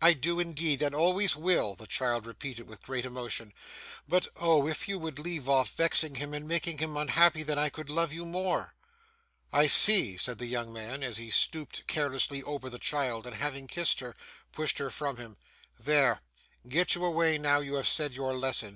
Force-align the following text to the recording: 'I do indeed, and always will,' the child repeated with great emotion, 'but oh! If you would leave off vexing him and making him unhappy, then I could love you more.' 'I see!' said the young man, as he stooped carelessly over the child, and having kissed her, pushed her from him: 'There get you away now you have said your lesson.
'I 0.00 0.12
do 0.12 0.38
indeed, 0.38 0.80
and 0.80 0.94
always 0.94 1.34
will,' 1.34 1.74
the 1.74 1.88
child 1.88 2.24
repeated 2.24 2.68
with 2.68 2.82
great 2.84 3.04
emotion, 3.04 3.52
'but 4.06 4.28
oh! 4.36 4.68
If 4.68 4.86
you 4.86 4.96
would 4.96 5.18
leave 5.18 5.48
off 5.48 5.74
vexing 5.74 6.14
him 6.14 6.32
and 6.34 6.46
making 6.46 6.78
him 6.78 6.96
unhappy, 6.96 7.42
then 7.42 7.58
I 7.58 7.68
could 7.68 7.90
love 7.90 8.12
you 8.12 8.24
more.' 8.24 8.76
'I 9.52 9.66
see!' 9.66 10.16
said 10.18 10.38
the 10.38 10.46
young 10.46 10.72
man, 10.72 11.02
as 11.02 11.16
he 11.16 11.30
stooped 11.30 11.88
carelessly 11.88 12.44
over 12.44 12.70
the 12.70 12.78
child, 12.78 13.26
and 13.26 13.34
having 13.34 13.66
kissed 13.66 13.98
her, 13.98 14.14
pushed 14.52 14.78
her 14.78 14.88
from 14.88 15.16
him: 15.16 15.36
'There 15.80 16.20
get 16.68 16.94
you 16.94 17.04
away 17.04 17.36
now 17.36 17.58
you 17.58 17.74
have 17.74 17.88
said 17.88 18.12
your 18.14 18.36
lesson. 18.36 18.74